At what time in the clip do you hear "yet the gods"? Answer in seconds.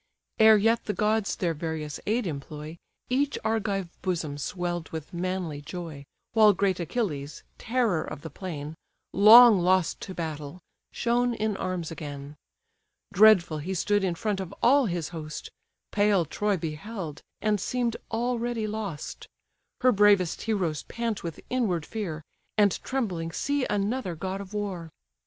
0.57-1.35